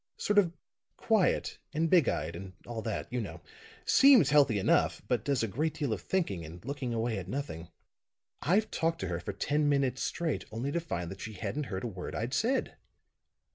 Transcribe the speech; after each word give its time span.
Sort 0.17 0.39
of 0.39 0.51
quiet 0.97 1.59
and 1.75 1.87
big 1.87 2.09
eyed 2.09 2.35
and 2.35 2.53
all 2.65 2.81
that, 2.81 3.05
you 3.13 3.21
know. 3.21 3.39
Seems 3.85 4.31
healthy 4.31 4.57
enough, 4.57 5.03
but 5.07 5.23
does 5.23 5.43
a 5.43 5.47
great 5.47 5.75
deal 5.75 5.93
of 5.93 6.01
thinking 6.01 6.43
and 6.43 6.65
looking 6.65 6.91
away 6.91 7.19
at 7.19 7.27
nothing. 7.27 7.67
I've 8.41 8.71
talked 8.71 8.99
to 9.01 9.07
her 9.09 9.19
for 9.19 9.31
ten 9.33 9.69
minutes 9.69 10.01
straight, 10.01 10.45
only 10.51 10.71
to 10.71 10.79
find 10.79 11.11
that 11.11 11.21
she 11.21 11.33
hadn't 11.33 11.67
heard 11.67 11.83
a 11.83 11.87
word 11.87 12.15
I'd 12.15 12.33
said. 12.33 12.77